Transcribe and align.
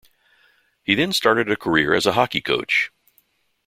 He 0.83 0.95
then 0.95 1.13
started 1.13 1.51
a 1.51 1.55
career 1.55 1.93
as 1.93 2.07
a 2.07 2.13
hockey 2.13 2.41
coach. 2.41 2.89